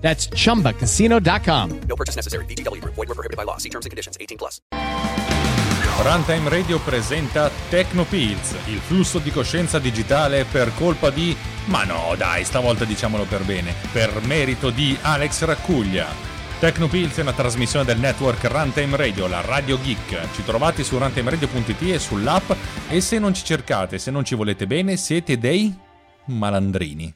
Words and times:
That's 0.00 0.28
chumbacasino.com. 0.28 1.80
No 1.86 1.94
purchase 1.94 2.16
necessary. 2.16 2.44
VGW 2.46 2.80
Group. 2.80 2.94
Void 2.96 3.08
were 3.08 3.14
prohibited 3.14 3.36
by 3.36 3.44
law. 3.44 3.58
See 3.58 3.70
terms 3.70 3.86
and 3.86 3.90
conditions. 3.90 4.16
18 4.18 4.36
plus. 4.36 4.60
Runtime 6.02 6.48
Radio 6.48 6.78
presenta 6.80 7.50
Tecnopills, 7.68 8.54
il 8.68 8.78
flusso 8.78 9.18
di 9.18 9.30
coscienza 9.30 9.78
digitale 9.78 10.46
per 10.46 10.72
colpa 10.74 11.10
di... 11.10 11.36
Ma 11.66 11.84
no, 11.84 12.14
dai, 12.16 12.42
stavolta 12.44 12.86
diciamolo 12.86 13.24
per 13.24 13.44
bene, 13.44 13.74
per 13.92 14.10
merito 14.24 14.70
di 14.70 14.96
Alex 15.02 15.44
Raccuglia. 15.44 16.06
Tecnopills 16.58 17.18
è 17.18 17.20
una 17.20 17.34
trasmissione 17.34 17.84
del 17.84 17.98
network 17.98 18.42
Runtime 18.44 18.96
Radio, 18.96 19.26
la 19.26 19.42
Radio 19.42 19.78
Geek. 19.78 20.32
Ci 20.34 20.42
trovate 20.42 20.84
su 20.84 20.96
runtimeradio.it 20.96 21.82
e 21.82 21.98
sull'app 21.98 22.50
e 22.88 23.00
se 23.02 23.18
non 23.18 23.34
ci 23.34 23.44
cercate, 23.44 23.98
se 23.98 24.10
non 24.10 24.24
ci 24.24 24.34
volete 24.34 24.66
bene, 24.66 24.96
siete 24.96 25.36
dei 25.36 25.74
malandrini. 26.26 27.12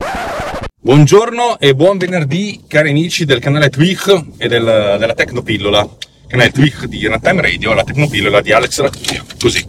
Buongiorno 0.87 1.59
e 1.61 1.74
buon 1.74 1.97
venerdì 1.97 2.61
cari 2.69 2.91
amici 2.91 3.24
del 3.24 3.38
canale 3.38 3.70
Twitch 3.70 4.23
e 4.37 4.48
del- 4.48 4.97
della 4.98 5.15
Tecnopillola. 5.15 5.88
Canale 6.27 6.51
Twitch 6.51 6.84
di 6.84 7.07
Runtime 7.07 7.41
Radio, 7.41 7.73
la 7.73 7.84
Tecnopillola 7.84 8.43
di 8.43 8.52
Alex 8.52 8.83
Racchio. 8.83 9.24
Così. 9.41 9.65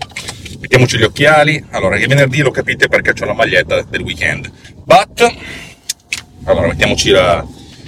Mettiamoci 0.59 0.97
gli 0.97 1.03
occhiali. 1.03 1.63
Allora, 1.69 1.95
che 1.95 2.07
venerdì 2.07 2.39
lo 2.41 2.51
capite 2.51 2.89
perché 2.89 3.13
ho 3.17 3.25
la 3.27 3.33
maglietta 3.33 3.81
del 3.83 4.01
weekend. 4.01 4.51
But, 4.83 5.33
allora, 6.43 6.67
mettiamoci 6.67 7.11
la... 7.11 7.47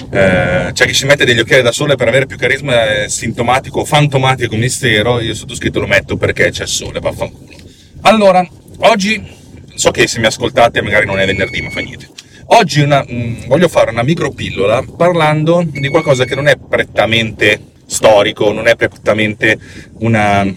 eh, 0.09 0.69
c'è 0.71 0.85
chi 0.87 0.93
si 0.93 1.05
mette 1.05 1.25
degli 1.25 1.39
occhiali 1.39 1.63
da 1.63 1.73
sole 1.73 1.97
per 1.97 2.07
avere 2.07 2.27
più 2.27 2.37
carisma 2.37 3.03
eh, 3.03 3.09
sintomatico 3.09 3.83
fantomatico 3.83 4.55
mistero. 4.55 5.19
Io 5.19 5.33
sottoscritto 5.33 5.81
lo 5.81 5.87
metto 5.87 6.15
perché 6.15 6.49
c'è 6.51 6.63
il 6.63 6.69
sole, 6.69 7.01
vaffanculo. 7.01 7.45
Allora, 8.03 8.47
oggi, 8.77 9.21
so 9.75 9.91
che 9.91 10.07
se 10.07 10.17
mi 10.19 10.27
ascoltate 10.27 10.81
magari 10.81 11.05
non 11.05 11.19
è 11.19 11.25
venerdì, 11.25 11.59
ma 11.61 11.69
fa 11.71 11.81
niente. 11.81 12.15
Oggi 12.49 12.81
una- 12.81 13.03
mh, 13.05 13.47
voglio 13.47 13.67
fare 13.67 13.91
una 13.91 14.03
micropillola 14.03 14.83
parlando 14.95 15.65
di 15.69 15.89
qualcosa 15.89 16.23
che 16.23 16.35
non 16.35 16.47
è 16.47 16.55
prettamente 16.55 17.59
storico, 17.85 18.51
non 18.53 18.67
è 18.67 18.75
prettamente 18.75 19.59
una, 19.99 20.43
eh, 20.43 20.55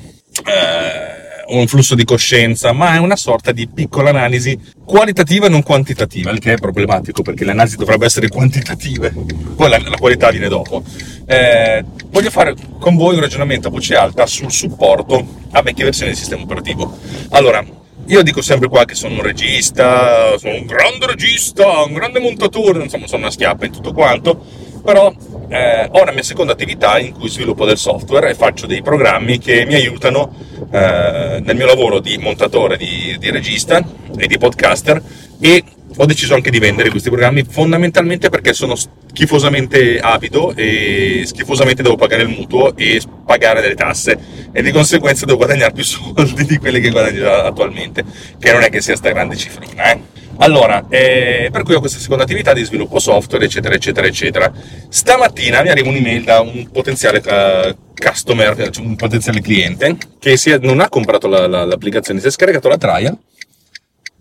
un 1.49 1.67
flusso 1.67 1.97
di 1.97 2.05
coscienza, 2.05 2.73
ma 2.73 2.95
è 2.95 2.99
una 2.99 3.17
sorta 3.17 3.51
di 3.51 3.67
piccola 3.69 4.11
analisi 4.11 4.57
qualitativa 4.85 5.47
e 5.47 5.49
non 5.49 5.65
quantitativa, 5.65 6.31
il 6.31 6.39
che 6.39 6.53
è 6.53 6.59
problematico 6.59 7.23
perché 7.23 7.45
le 7.45 7.51
analisi 7.51 7.77
dovrebbero 7.77 8.07
essere 8.07 8.29
quantitative, 8.29 9.13
poi 9.57 9.69
la, 9.69 9.79
la 9.79 9.97
qualità 9.97 10.31
viene 10.31 10.49
dopo. 10.49 10.85
Eh, 11.27 11.85
voglio 12.11 12.31
fare 12.31 12.55
con 12.79 12.97
voi 12.97 13.15
un 13.17 13.21
ragionamento 13.21 13.67
a 13.69 13.71
voce 13.73 13.97
alta 13.97 14.27
sul 14.27 14.53
supporto 14.53 15.27
a 15.51 15.63
vecchie 15.63 15.85
versioni 15.85 16.11
del 16.11 16.19
sistema 16.19 16.43
operativo. 16.43 16.97
Allora, 17.31 17.65
io 18.11 18.22
dico 18.25 18.42
sempre 18.42 18.69
qua 18.69 18.84
che 18.84 18.97
sono 18.97 19.14
un 19.14 19.22
regista, 19.22 20.36
sono 20.36 20.55
un 20.55 20.66
grande 20.66 21.06
regista, 21.06 21.84
un 21.84 21.92
grande 21.92 22.19
montatore, 22.19 22.83
insomma 22.83 23.06
sono 23.06 23.22
una 23.22 23.30
schiappa 23.30 23.66
in 23.66 23.72
tutto 23.72 23.92
quanto, 23.92 24.36
però 24.84 25.14
eh, 25.48 25.89
ho 25.89 26.03
una 26.03 26.11
mia 26.11 26.25
seconda 26.25 26.53
attività 26.53 26.98
in 26.98 27.12
cui 27.12 27.28
sviluppo 27.28 27.64
del 27.64 27.78
software 27.78 28.31
e 28.31 28.34
faccio 28.34 28.66
dei 28.66 28.83
programmi 28.83 29.38
che 29.38 29.64
mi 29.64 29.75
aiutano 29.75 30.34
eh, 30.72 31.41
nel 31.41 31.55
mio 31.55 31.66
lavoro 31.66 32.00
di 32.00 32.19
montatore, 32.19 32.77
di, 32.77 33.16
di 33.16 33.31
regista 33.31 33.81
e 34.16 34.27
di 34.27 34.38
podcaster 34.38 35.00
e 35.38 35.62
ho 35.97 36.07
deciso 36.07 36.35
anche 36.35 36.51
di 36.51 36.59
vendere 36.59 36.91
questi 36.91 37.09
programmi 37.11 37.45
fondamentalmente 37.49 38.28
perché 38.28 38.53
sono 38.53 38.75
schifosamente 38.77 39.99
avido 39.99 40.55
e 40.55 41.23
schifosamente 41.27 41.83
devo 41.83 41.97
pagare 41.97 42.23
il 42.23 42.28
mutuo 42.28 42.77
e 42.77 43.01
pagare 43.27 43.61
delle 43.61 43.75
tasse 43.75 44.19
e 44.53 44.62
di 44.62 44.71
conseguenza 44.71 45.25
devo 45.27 45.39
guadagnare 45.39 45.73
più 45.73 45.84
soldi 45.84 46.45
di 46.45 46.59
quelli 46.59 46.81
che 46.81 46.91
guadagno 46.91 47.29
attualmente, 47.31 48.05
che 48.39 48.53
non 48.53 48.62
è 48.62 48.71
che 48.71 48.81
sia 48.81 48.97
sta 48.97 49.11
grande 49.11 49.37
cifrina, 49.37 49.93
eh. 49.93 50.19
Allora, 50.43 50.87
eh, 50.89 51.50
per 51.53 51.65
cui 51.65 51.75
ho 51.75 51.81
questa 51.81 51.99
seconda 51.99 52.23
attività 52.23 52.55
di 52.55 52.65
sviluppo 52.65 52.99
software, 52.99 53.45
eccetera, 53.45 53.75
eccetera, 53.75 54.06
eccetera. 54.06 54.50
Stamattina 54.89 55.61
mi 55.61 55.69
arriva 55.69 55.91
un'email 55.91 56.25
da 56.25 56.41
un 56.41 56.67
potenziale 56.73 57.21
eh, 57.23 57.77
customer, 57.95 58.56
cioè 58.71 58.84
un 58.87 58.97
potenziale 58.97 59.43
cliente, 59.43 59.99
che 60.19 60.33
è- 60.33 60.59
non 60.62 60.81
ha 60.81 60.89
comprato 60.89 61.29
la- 61.29 61.47
la- 61.47 61.65
l'applicazione, 61.67 62.21
si 62.21 62.29
è 62.29 62.31
scaricato 62.31 62.69
la 62.69 62.79
trial 62.79 63.19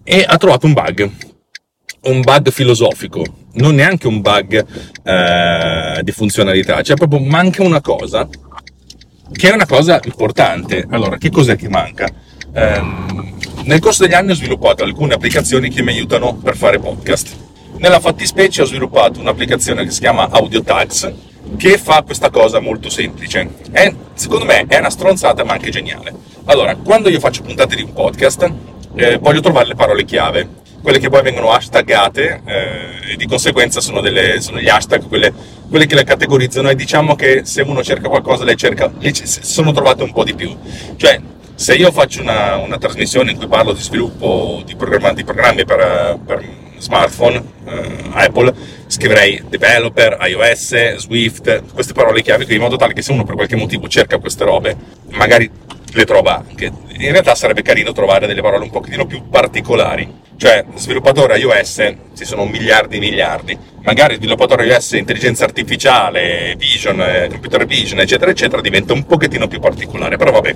e 0.03 0.25
ha 0.27 0.37
trovato 0.37 0.65
un 0.65 0.73
bug. 0.73 1.09
Un 2.01 2.21
bug 2.21 2.49
filosofico, 2.51 3.23
non 3.53 3.75
neanche 3.75 4.07
un 4.07 4.21
bug 4.21 4.65
eh, 5.03 6.01
di 6.01 6.11
funzionalità, 6.11 6.81
cioè 6.81 6.95
proprio 6.95 7.19
manca 7.19 7.61
una 7.63 7.81
cosa 7.81 8.27
che 9.31 9.49
è 9.49 9.53
una 9.53 9.65
cosa 9.65 9.99
importante. 10.03 10.85
Allora, 10.89 11.17
che 11.17 11.29
cos'è 11.29 11.55
che 11.55 11.69
manca? 11.69 12.07
Ehm, 12.53 13.37
nel 13.63 13.79
corso 13.79 14.03
degli 14.03 14.13
anni 14.13 14.31
ho 14.31 14.35
sviluppato 14.35 14.83
alcune 14.83 15.13
applicazioni 15.13 15.69
che 15.69 15.81
mi 15.81 15.91
aiutano 15.91 16.35
per 16.35 16.55
fare 16.55 16.79
podcast. 16.79 17.35
Nella 17.77 17.99
fattispecie 17.99 18.63
ho 18.63 18.65
sviluppato 18.65 19.19
un'applicazione 19.19 19.83
che 19.83 19.91
si 19.91 19.99
chiama 19.99 20.29
Audio 20.31 20.63
Tags, 20.63 21.11
che 21.55 21.77
fa 21.77 22.01
questa 22.01 22.29
cosa 22.29 22.59
molto 22.59 22.89
semplice. 22.89 23.49
È, 23.71 23.93
secondo 24.13 24.45
me 24.45 24.65
è 24.67 24.77
una 24.79 24.89
stronzata 24.89 25.43
ma 25.43 25.53
anche 25.53 25.69
geniale. 25.69 26.13
Allora, 26.45 26.75
quando 26.75 27.09
io 27.09 27.19
faccio 27.19 27.43
puntate 27.43 27.75
di 27.75 27.83
un 27.83 27.93
podcast, 27.93 28.51
eh, 28.99 29.17
voglio 29.17 29.39
trovare 29.41 29.67
le 29.67 29.75
parole 29.75 30.05
chiave, 30.05 30.47
quelle 30.81 30.99
che 30.99 31.09
poi 31.09 31.21
vengono 31.21 31.51
hashtagate 31.51 32.41
eh, 32.45 33.11
e 33.11 33.15
di 33.15 33.27
conseguenza 33.27 33.81
sono, 33.81 34.01
delle, 34.01 34.39
sono 34.41 34.59
gli 34.59 34.69
hashtag 34.69 35.07
quelle, 35.07 35.33
quelle 35.69 35.85
che 35.85 35.95
le 35.95 36.03
categorizzano 36.03 36.69
e 36.69 36.75
diciamo 36.75 37.15
che 37.15 37.41
se 37.43 37.61
uno 37.61 37.83
cerca 37.83 38.07
qualcosa 38.09 38.43
le 38.43 38.55
cerca, 38.55 38.91
le 38.97 39.13
sono 39.13 39.71
trovate 39.71 40.03
un 40.03 40.11
po' 40.11 40.23
di 40.23 40.33
più. 40.33 40.55
Cioè, 40.95 41.19
se 41.55 41.75
io 41.75 41.91
faccio 41.91 42.21
una, 42.21 42.55
una 42.57 42.77
trasmissione 42.77 43.31
in 43.31 43.37
cui 43.37 43.47
parlo 43.47 43.73
di 43.73 43.81
sviluppo 43.81 44.61
di, 44.65 44.75
programma- 44.75 45.13
di 45.13 45.23
programmi 45.23 45.65
per, 45.65 46.17
per 46.25 46.45
smartphone, 46.77 47.43
eh, 47.65 48.09
Apple, 48.11 48.53
scriverei 48.87 49.43
developer, 49.49 50.17
iOS, 50.21 50.95
Swift, 50.95 51.63
queste 51.73 51.93
parole 51.93 52.21
chiave 52.21 52.45
qui, 52.45 52.55
in 52.55 52.61
modo 52.61 52.77
tale 52.77 52.93
che 52.93 53.01
se 53.01 53.11
uno 53.11 53.25
per 53.25 53.35
qualche 53.35 53.57
motivo 53.57 53.87
cerca 53.87 54.17
queste 54.17 54.45
robe, 54.45 54.75
magari 55.09 55.49
le 55.93 56.05
trova 56.05 56.43
anche. 56.47 56.71
In 56.97 57.11
realtà 57.11 57.35
sarebbe 57.35 57.61
carino 57.61 57.91
trovare 57.91 58.27
delle 58.27 58.41
parole 58.41 58.63
un 58.63 58.69
pochettino 58.69 59.05
più 59.05 59.27
particolari. 59.29 60.27
Cioè, 60.37 60.65
sviluppatore 60.75 61.37
iOS 61.37 61.93
ci 62.15 62.25
sono 62.25 62.45
miliardi 62.45 62.97
e 62.97 62.99
miliardi. 62.99 63.57
Magari 63.83 64.15
sviluppatore 64.15 64.65
iOS, 64.65 64.93
intelligenza 64.93 65.43
artificiale, 65.43 66.55
vision, 66.57 67.01
eh, 67.01 67.27
computer 67.29 67.65
vision, 67.65 67.99
eccetera, 67.99 68.31
eccetera, 68.31 68.61
diventa 68.61 68.93
un 68.93 69.05
pochettino 69.05 69.47
più 69.47 69.59
particolare. 69.59 70.17
Però 70.17 70.31
vabbè, 70.31 70.55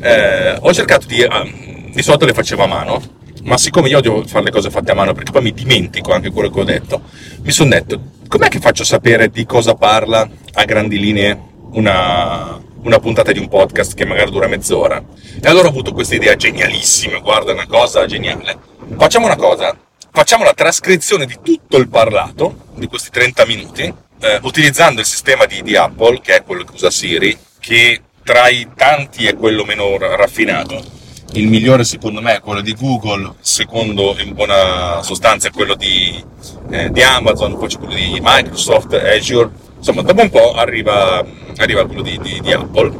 eh, 0.00 0.56
ho 0.60 0.72
cercato 0.72 1.06
di... 1.06 1.22
ah, 1.22 1.72
di 1.94 2.02
solito 2.02 2.26
le 2.26 2.34
facevo 2.34 2.64
a 2.64 2.66
mano, 2.66 3.00
ma 3.44 3.56
siccome 3.56 3.88
io 3.88 3.98
odio 3.98 4.26
fare 4.26 4.44
le 4.44 4.50
cose 4.50 4.68
fatte 4.68 4.90
a 4.90 4.94
mano 4.94 5.12
perché 5.12 5.30
poi 5.30 5.42
mi 5.42 5.52
dimentico 5.52 6.12
anche 6.12 6.30
quello 6.30 6.50
che 6.50 6.60
ho 6.60 6.64
detto, 6.64 7.02
mi 7.42 7.52
sono 7.52 7.70
detto, 7.70 8.00
com'è 8.26 8.48
che 8.48 8.58
faccio 8.58 8.82
sapere 8.82 9.30
di 9.30 9.46
cosa 9.46 9.74
parla 9.74 10.28
a 10.54 10.64
grandi 10.64 10.98
linee 10.98 11.52
una, 11.70 12.60
una 12.84 12.98
puntata 12.98 13.32
di 13.32 13.38
un 13.38 13.48
podcast 13.48 13.94
che 13.94 14.04
magari 14.04 14.30
dura 14.30 14.46
mezz'ora? 14.46 15.02
E 15.42 15.48
allora 15.48 15.68
ho 15.68 15.70
avuto 15.70 15.92
questa 15.92 16.14
idea 16.14 16.36
genialissima, 16.36 17.18
guarda, 17.18 17.52
una 17.52 17.66
cosa 17.66 18.06
geniale. 18.06 18.56
Facciamo 18.96 19.26
una 19.26 19.36
cosa, 19.36 19.76
facciamo 20.12 20.44
la 20.44 20.52
trascrizione 20.52 21.24
di 21.24 21.38
tutto 21.42 21.78
il 21.78 21.88
parlato, 21.88 22.66
di 22.74 22.86
questi 22.86 23.10
30 23.10 23.46
minuti, 23.46 23.82
eh, 24.20 24.38
utilizzando 24.42 25.00
il 25.00 25.06
sistema 25.06 25.46
di, 25.46 25.62
di 25.62 25.76
Apple, 25.76 26.20
che 26.20 26.36
è 26.36 26.42
quello 26.44 26.64
che 26.64 26.72
usa 26.74 26.90
Siri, 26.90 27.36
che 27.58 28.00
tra 28.22 28.48
i 28.48 28.68
tanti 28.74 29.26
è 29.26 29.34
quello 29.34 29.64
meno 29.64 29.96
ra- 29.96 30.16
raffinato. 30.16 31.02
Il 31.32 31.48
migliore 31.48 31.84
secondo 31.84 32.20
me 32.20 32.36
è 32.36 32.40
quello 32.40 32.60
di 32.60 32.74
Google, 32.74 33.34
secondo 33.40 34.14
in 34.18 34.34
buona 34.34 35.02
sostanza 35.02 35.48
è 35.48 35.50
quello 35.50 35.74
di, 35.74 36.22
eh, 36.70 36.90
di 36.90 37.02
Amazon, 37.02 37.56
poi 37.56 37.68
c'è 37.68 37.78
quello 37.78 37.94
di 37.94 38.20
Microsoft, 38.22 38.92
Azure, 38.92 39.50
insomma 39.84 40.00
dopo 40.00 40.22
un 40.22 40.30
po' 40.30 40.54
arriva, 40.54 41.22
arriva 41.58 41.84
quello 41.84 42.00
di, 42.00 42.18
di- 42.18 42.40
di 42.40 42.52
Apple, 42.54 42.90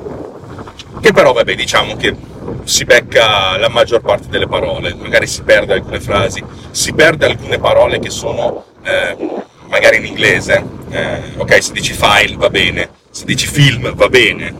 che 1.00 1.12
però 1.12 1.32
vabbè 1.32 1.54
diciamo 1.54 1.96
che 1.96 2.14
si 2.64 2.84
becca 2.84 3.56
la 3.56 3.70
maggior 3.70 4.02
parte 4.02 4.28
delle 4.28 4.46
parole, 4.46 4.92
magari 4.94 5.26
si 5.26 5.42
perde 5.42 5.72
alcune 5.72 5.98
frasi, 5.98 6.44
si 6.72 6.92
perde 6.92 7.24
alcune 7.24 7.58
parole 7.58 7.98
che 8.00 8.10
sono 8.10 8.66
eh, 8.82 9.16
magari 9.68 9.96
in 9.96 10.04
inglese, 10.04 10.62
eh, 10.90 11.22
ok 11.38 11.62
se 11.62 11.72
dici 11.72 11.94
file 11.94 12.36
va 12.36 12.50
bene, 12.50 12.90
se 13.10 13.24
dici 13.24 13.46
film 13.46 13.94
va 13.94 14.08
bene, 14.10 14.54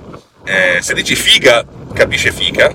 eh, 0.44 0.78
se 0.80 0.94
dici 0.94 1.14
figa 1.14 1.62
capisce 1.92 2.32
figa, 2.32 2.72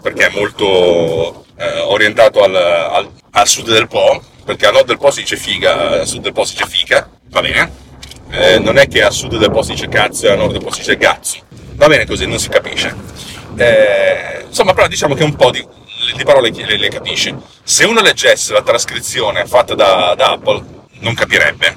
perché 0.00 0.28
è 0.28 0.32
molto 0.34 1.44
eh, 1.56 1.80
orientato 1.80 2.42
al, 2.42 2.54
al- 2.56 3.10
al 3.32 3.46
sud 3.46 3.70
del 3.70 3.88
Po, 3.88 4.22
perché 4.42 4.66
a 4.66 4.70
nord 4.70 4.86
del 4.86 4.96
Po 4.96 5.10
si 5.10 5.20
dice 5.20 5.36
figa, 5.36 6.00
a 6.00 6.04
sud 6.06 6.22
del 6.22 6.32
Po 6.32 6.44
si 6.44 6.54
dice 6.54 6.66
fica, 6.66 7.08
va 7.28 7.42
bene? 7.42 7.88
Eh, 8.30 8.58
non 8.58 8.78
è 8.78 8.86
che 8.86 9.02
a 9.02 9.10
sud 9.10 9.36
del 9.36 9.50
Po 9.50 9.62
si 9.62 9.72
dice 9.72 9.88
cazzo 9.88 10.26
e 10.26 10.30
a 10.30 10.34
nord 10.36 10.52
del 10.52 10.62
Po 10.62 10.70
si 10.72 10.80
dice 10.80 10.96
cazzo. 10.96 11.38
Va 11.74 11.88
bene 11.88 12.06
così, 12.06 12.26
non 12.26 12.38
si 12.38 12.48
capisce. 12.48 12.94
Eh, 13.56 14.44
insomma, 14.46 14.72
però 14.72 14.86
diciamo 14.86 15.14
che 15.14 15.24
un 15.24 15.34
po' 15.34 15.50
di, 15.50 15.66
di 16.16 16.24
parole 16.24 16.50
le, 16.50 16.76
le 16.78 16.88
capisce. 16.88 17.36
Se 17.62 17.84
uno 17.84 18.00
leggesse 18.00 18.52
la 18.52 18.62
trascrizione 18.62 19.46
fatta 19.46 19.74
da, 19.74 20.14
da 20.16 20.32
Apple, 20.32 20.62
non 21.00 21.14
capirebbe. 21.14 21.76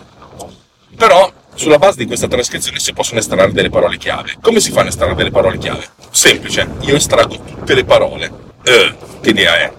Però 0.95 1.31
sulla 1.55 1.77
base 1.77 1.97
di 1.97 2.05
questa 2.05 2.27
trascrizione 2.27 2.79
si 2.79 2.93
possono 2.93 3.19
estrarre 3.19 3.51
delle 3.51 3.69
parole 3.69 3.97
chiave. 3.97 4.37
Come 4.41 4.59
si 4.59 4.71
fanno 4.71 4.87
a 4.87 4.89
estrarre 4.89 5.15
delle 5.15 5.31
parole 5.31 5.57
chiave? 5.57 5.87
Semplice, 6.11 6.67
io 6.81 6.95
estraggo 6.95 7.39
tutte 7.39 7.73
le 7.73 7.83
parole. 7.83 8.31
Eh, 8.63 8.95
che 9.21 9.29
idea 9.29 9.57
è? 9.57 9.71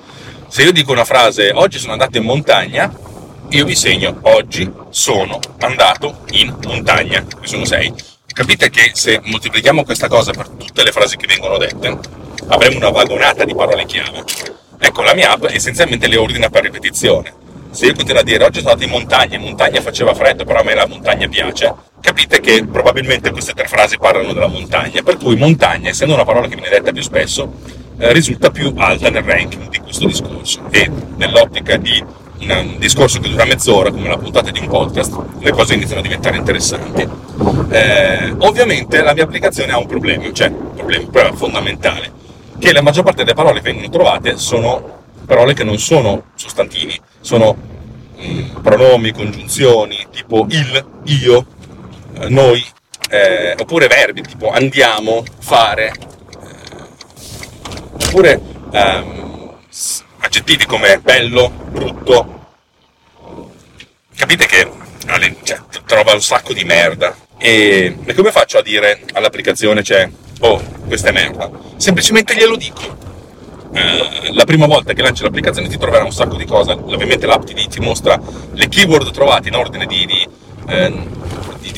Se 0.48 0.62
io 0.62 0.72
dico 0.72 0.92
una 0.92 1.04
frase, 1.04 1.50
oggi 1.52 1.78
sono 1.78 1.92
andato 1.92 2.16
in 2.16 2.24
montagna, 2.24 2.92
io 3.56 3.64
vi 3.64 3.76
segno, 3.76 4.18
oggi 4.22 4.68
sono 4.90 5.38
andato 5.60 6.24
in 6.32 6.52
montagna. 6.64 7.24
Qui 7.38 7.46
sono 7.46 7.64
sei. 7.64 7.92
Capite 8.26 8.68
che 8.68 8.90
se 8.94 9.20
moltiplichiamo 9.22 9.84
questa 9.84 10.08
cosa 10.08 10.32
per 10.32 10.48
tutte 10.48 10.82
le 10.82 10.90
frasi 10.90 11.16
che 11.16 11.28
vengono 11.28 11.56
dette, 11.56 11.98
avremo 12.48 12.78
una 12.78 12.90
vagonata 12.90 13.44
di 13.44 13.54
parole 13.54 13.86
chiave. 13.86 14.24
Ecco, 14.78 15.02
la 15.02 15.14
mia 15.14 15.30
app 15.30 15.44
essenzialmente 15.44 16.08
le 16.08 16.16
ordina 16.16 16.48
per 16.48 16.62
ripetizione 16.62 17.42
se 17.70 17.86
io 17.86 17.94
continuo 17.94 18.20
a 18.20 18.24
dire 18.24 18.44
oggi 18.44 18.60
sono 18.60 18.70
andato 18.70 18.88
in 18.88 18.94
montagna, 18.96 19.34
in 19.34 19.42
montagna 19.42 19.80
faceva 19.80 20.14
freddo, 20.14 20.44
però 20.44 20.60
a 20.60 20.62
me 20.62 20.74
la 20.74 20.86
montagna 20.86 21.26
piace, 21.26 21.74
capite 22.00 22.38
che 22.38 22.64
probabilmente 22.64 23.32
queste 23.32 23.52
tre 23.52 23.66
frasi 23.66 23.98
parlano 23.98 24.32
della 24.32 24.46
montagna, 24.46 25.02
per 25.02 25.16
cui 25.16 25.34
montagna, 25.34 25.88
essendo 25.88 26.14
una 26.14 26.24
parola 26.24 26.46
che 26.46 26.54
viene 26.54 26.70
detta 26.70 26.92
più 26.92 27.02
spesso, 27.02 27.52
eh, 27.98 28.12
risulta 28.12 28.52
più 28.52 28.72
alta 28.76 29.10
nel 29.10 29.24
ranking 29.24 29.68
di 29.70 29.78
questo 29.78 30.06
discorso 30.06 30.60
e 30.70 30.88
nell'ottica 31.16 31.76
di 31.76 32.00
un 32.52 32.78
discorso 32.78 33.20
che 33.20 33.28
dura 33.28 33.44
mezz'ora, 33.44 33.90
come 33.90 34.08
la 34.08 34.16
puntata 34.16 34.50
di 34.50 34.60
un 34.60 34.68
podcast, 34.68 35.16
le 35.40 35.50
cose 35.52 35.74
iniziano 35.74 36.00
a 36.00 36.02
diventare 36.02 36.36
interessanti. 36.36 37.08
Eh, 37.70 38.34
ovviamente 38.38 39.02
la 39.02 39.14
mia 39.14 39.24
applicazione 39.24 39.72
ha 39.72 39.78
un 39.78 39.86
problema, 39.86 40.30
cioè 40.32 40.48
un 40.48 40.74
problema, 40.74 41.04
un 41.04 41.10
problema 41.10 41.36
fondamentale, 41.36 42.12
che 42.58 42.72
la 42.72 42.82
maggior 42.82 43.04
parte 43.04 43.22
delle 43.24 43.34
parole 43.34 43.60
che 43.60 43.70
vengono 43.70 43.88
trovate 43.88 44.36
sono 44.36 45.02
parole 45.26 45.54
che 45.54 45.64
non 45.64 45.78
sono 45.78 46.24
sostantivi, 46.34 47.00
sono 47.20 47.56
mm, 48.22 48.56
pronomi, 48.62 49.12
congiunzioni, 49.12 50.06
tipo 50.10 50.46
il, 50.50 50.86
io, 51.04 51.46
eh, 52.20 52.28
noi, 52.28 52.64
eh, 53.10 53.54
oppure 53.58 53.86
verbi 53.86 54.22
tipo 54.22 54.50
andiamo, 54.50 55.24
fare, 55.40 55.92
eh, 56.42 58.06
oppure 58.06 58.40
ehm, 58.72 59.52
aggettivi 60.18 60.66
come 60.66 60.98
bello, 61.00 61.50
brutto. 61.70 62.33
Capite 64.16 64.46
che 64.46 64.68
cioè, 65.42 65.60
trova 65.86 66.12
un 66.12 66.22
sacco 66.22 66.52
di 66.52 66.64
merda. 66.64 67.14
E, 67.38 67.96
e 68.04 68.14
come 68.14 68.30
faccio 68.30 68.58
a 68.58 68.62
dire 68.62 69.02
all'applicazione, 69.12 69.82
cioè, 69.82 70.08
oh, 70.40 70.62
questa 70.86 71.08
è 71.08 71.12
merda? 71.12 71.50
Semplicemente 71.76 72.34
glielo 72.34 72.56
dico 72.56 73.04
eh, 73.74 74.32
la 74.32 74.44
prima 74.44 74.66
volta 74.66 74.92
che 74.92 75.02
lanci 75.02 75.24
l'applicazione 75.24 75.68
ti 75.68 75.76
troverà 75.78 76.04
un 76.04 76.12
sacco 76.12 76.36
di 76.36 76.46
cose. 76.46 76.72
Ovviamente 76.72 77.26
l'app 77.26 77.42
ti, 77.42 77.54
ti 77.68 77.80
mostra 77.80 78.20
le 78.52 78.68
keyword 78.68 79.10
trovate 79.10 79.48
in 79.48 79.56
ordine 79.56 79.84
di, 79.86 80.06
di, 80.06 80.28
eh, 80.68 80.92
di, 81.60 81.72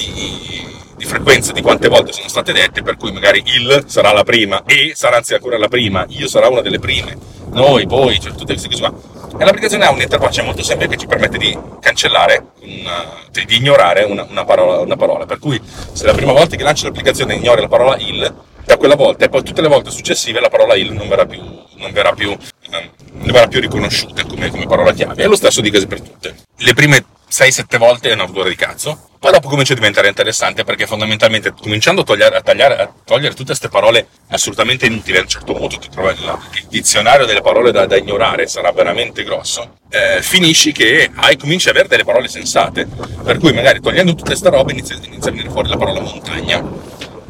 di, 0.97 1.05
frequenza 1.07 1.53
di 1.53 1.63
quante 1.63 1.89
volte 1.89 2.13
sono 2.13 2.29
state 2.29 2.53
dette, 2.53 2.83
per 2.83 2.97
cui 2.97 3.13
magari 3.13 3.43
il 3.47 3.85
sarà 3.87 4.13
la 4.13 4.25
prima, 4.25 4.63
e 4.67 4.93
sarà 4.95 5.17
anzi 5.17 5.35
ancora 5.35 5.57
la 5.57 5.69
prima, 5.69 6.05
io 6.09 6.27
sarà 6.27 6.49
una 6.49 6.61
delle 6.61 6.81
prime, 6.81 7.17
noi, 7.53 7.87
voi, 7.87 8.21
cioè 8.21 8.33
tutte 8.33 8.53
queste 8.53 8.69
cose 8.69 8.81
qua. 8.81 8.93
E 9.39 9.45
l'applicazione 9.45 9.85
ha 9.85 9.91
un'interfaccia 9.91 10.43
molto 10.43 10.63
semplice 10.63 10.93
che 10.93 10.97
ci 10.99 11.07
permette 11.07 11.37
di 11.37 11.57
cancellare, 11.81 12.53
una, 12.61 13.05
cioè 13.31 13.45
di 13.45 13.57
ignorare 13.57 14.05
una, 14.05 14.27
una, 14.29 14.45
parola, 14.45 14.81
una 14.81 14.97
parola. 14.97 15.27
Per 15.27 15.39
cui 15.39 15.61
se 15.93 16.07
la 16.07 16.13
prima 16.13 16.33
volta 16.33 16.57
che 16.57 16.63
lanci 16.63 16.85
l'applicazione 16.85 17.35
ignori 17.35 17.61
la 17.61 17.69
parola 17.69 17.97
il, 17.99 18.35
da 18.65 18.77
quella 18.77 18.97
volta 18.97 19.25
e 19.25 19.29
poi 19.29 19.43
tutte 19.43 19.61
le 19.61 19.69
volte 19.69 19.91
successive 19.91 20.41
la 20.41 20.49
parola 20.49 20.75
il 20.75 20.93
non 20.93 21.09
verrà 21.09 21.27
più, 21.27 21.41
non 21.77 21.93
verrà 21.93 22.13
più, 22.13 22.31
eh, 22.31 22.91
non 23.13 23.31
verrà 23.31 23.47
più 23.47 23.61
riconosciuta 23.61 24.25
come, 24.25 24.49
come, 24.51 24.67
parola 24.67 24.93
chiave. 24.93 25.23
E 25.23 25.27
lo 25.27 25.37
stesso 25.37 25.61
dicasi 25.61 25.87
per 25.87 26.01
tutte. 26.01 26.35
Le 26.57 26.75
prime 26.75 27.05
6-7 27.31 27.79
volte 27.79 28.11
è 28.11 28.15
una 28.15 28.25
rottura 28.25 28.49
di 28.49 28.55
cazzo, 28.55 29.09
poi 29.19 29.33
dopo 29.33 29.49
comincia 29.49 29.73
a 29.73 29.77
diventare 29.77 30.09
interessante 30.09 30.63
perché 30.63 30.87
fondamentalmente 30.87 31.53
cominciando 31.53 32.03
a, 32.03 32.05
togliere, 32.05 32.37
a, 32.37 32.41
tagliare, 32.41 32.77
a 32.77 32.93
togliere 33.05 33.35
tutte 33.35 33.47
queste 33.47 33.69
parole 33.69 34.07
assolutamente 34.29 34.87
inutili, 34.87 35.19
a 35.19 35.23
un 35.23 35.29
certo 35.29 35.53
punto 35.53 35.79
ti 35.79 35.89
trovi 35.89 36.15
il 36.21 36.67
dizionario 36.69 37.27
delle 37.27 37.41
parole 37.41 37.73
da, 37.73 37.87
da 37.87 37.97
ignorare 37.97 38.47
sarà 38.47 38.71
veramente 38.73 39.25
grosso, 39.25 39.79
eh, 39.91 40.23
finisci 40.23 40.73
che 40.73 41.11
hai, 41.15 41.37
cominci 41.37 41.69
a 41.69 41.73
avere 41.73 41.89
delle 41.89 42.05
parole 42.05 42.29
sensate, 42.29 42.87
per 43.23 43.39
cui 43.39 43.53
magari 43.53 43.81
togliendo 43.81 44.13
tutte 44.13 44.31
queste 44.31 44.51
robe 44.51 44.73
inizia, 44.73 44.97
inizia 45.03 45.31
a 45.31 45.33
venire 45.33 45.51
fuori 45.51 45.69
la 45.69 45.77
parola 45.77 46.01
montagna. 46.01 46.63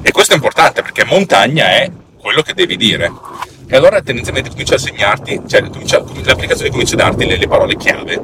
E 0.02 0.10
questo 0.12 0.32
è 0.32 0.36
importante 0.36 0.82
perché 0.82 1.04
montagna 1.04 1.68
è 1.70 1.90
quello 2.18 2.42
che 2.42 2.54
devi 2.54 2.76
dire. 2.76 3.10
E 3.68 3.74
allora 3.74 4.00
tendenzialmente 4.00 4.50
comincia 4.50 4.76
a 4.76 4.78
segnarti, 4.78 5.42
cioè 5.48 5.68
comincia, 5.68 5.98
l'applicazione 5.98 6.70
comincia 6.70 6.94
a 6.94 6.98
darti 6.98 7.26
le, 7.26 7.36
le, 7.36 7.48
parole 7.48 7.76
chiave, 7.76 8.20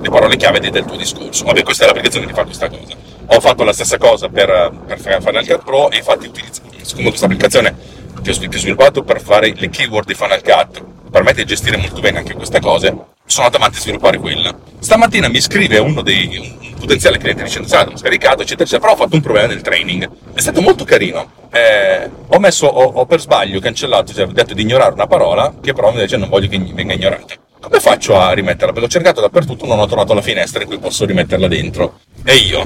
le 0.00 0.10
parole 0.10 0.36
chiave 0.36 0.60
del 0.60 0.84
tuo 0.84 0.96
discorso. 0.96 1.44
Vabbè, 1.44 1.62
questa 1.62 1.84
è 1.84 1.86
l'applicazione 1.86 2.26
che 2.26 2.32
fa 2.32 2.44
questa 2.44 2.68
cosa. 2.68 2.96
Ho 3.26 3.40
fatto 3.40 3.64
la 3.64 3.72
stessa 3.72 3.98
cosa 3.98 4.28
per, 4.28 4.72
per 4.86 4.98
Final 4.98 5.46
Cut 5.46 5.62
Pro 5.64 5.90
e 5.90 5.98
infatti 5.98 6.26
utilizzo, 6.26 6.62
siccome 6.82 7.08
questa 7.08 7.26
applicazione 7.26 7.74
che 8.22 8.30
ho 8.30 8.32
sviluppato 8.32 9.02
per 9.02 9.20
fare 9.20 9.52
le 9.54 9.68
keyword 9.68 10.06
di 10.06 10.14
Final 10.14 10.42
Cut, 10.42 10.82
permette 11.10 11.42
di 11.42 11.48
gestire 11.48 11.76
molto 11.76 12.00
bene 12.00 12.18
anche 12.18 12.34
queste 12.34 12.60
cose, 12.60 12.88
sono 13.26 13.46
andato 13.46 13.56
avanti 13.56 13.78
a 13.78 13.80
sviluppare 13.80 14.18
quella. 14.18 14.56
Stamattina 14.78 15.28
mi 15.28 15.40
scrive 15.40 15.78
uno 15.78 16.02
dei 16.02 16.67
potenziale 16.78 17.18
cliente 17.18 17.42
l'ho 17.42 17.96
scaricato, 17.96 18.42
eccetera, 18.42 18.64
eccetera, 18.64 18.80
però 18.80 18.92
ho 18.92 18.96
fatto 18.96 19.14
un 19.14 19.22
problema 19.22 19.48
nel 19.48 19.60
training. 19.60 20.08
È 20.32 20.40
stato 20.40 20.60
molto 20.60 20.84
carino. 20.84 21.30
Eh, 21.50 22.10
ho 22.28 22.38
messo, 22.38 22.66
ho, 22.66 22.84
ho, 22.84 23.06
per 23.06 23.20
sbaglio 23.20 23.60
cancellato, 23.60 24.12
cioè 24.12 24.26
ho 24.26 24.32
detto 24.32 24.54
di 24.54 24.62
ignorare 24.62 24.92
una 24.92 25.06
parola 25.06 25.54
che 25.60 25.72
però 25.72 25.90
invece 25.90 26.16
non 26.16 26.28
voglio 26.28 26.48
che 26.48 26.58
venga 26.58 26.94
ignorata. 26.94 27.34
Come 27.60 27.80
faccio 27.80 28.18
a 28.18 28.32
rimetterla? 28.32 28.78
L'ho 28.78 28.88
cercato 28.88 29.20
dappertutto, 29.20 29.66
non 29.66 29.78
ho 29.78 29.86
trovato 29.86 30.14
la 30.14 30.22
finestra 30.22 30.62
in 30.62 30.68
cui 30.68 30.78
posso 30.78 31.04
rimetterla 31.04 31.48
dentro. 31.48 32.00
E 32.24 32.34
io, 32.36 32.60